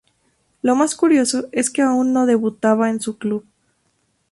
Lo 0.63 0.75
más 0.75 0.95
curioso 0.95 1.47
es 1.51 1.69
que 1.69 1.83
aún 1.83 2.11
no 2.11 2.25
debutaba 2.25 2.89
en 2.89 3.01
su 3.01 3.19
club. 3.19 3.45